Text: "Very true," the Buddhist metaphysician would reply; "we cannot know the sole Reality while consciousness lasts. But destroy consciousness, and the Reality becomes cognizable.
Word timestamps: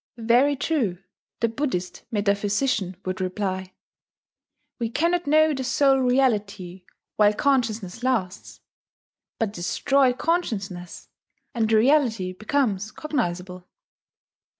"Very 0.17 0.55
true," 0.55 0.97
the 1.41 1.47
Buddhist 1.47 2.01
metaphysician 2.09 2.97
would 3.05 3.21
reply; 3.21 3.71
"we 4.79 4.89
cannot 4.89 5.27
know 5.27 5.53
the 5.53 5.63
sole 5.63 5.99
Reality 5.99 6.85
while 7.17 7.35
consciousness 7.35 8.01
lasts. 8.01 8.61
But 9.37 9.53
destroy 9.53 10.13
consciousness, 10.13 11.09
and 11.53 11.69
the 11.69 11.77
Reality 11.77 12.33
becomes 12.33 12.89
cognizable. 12.91 13.67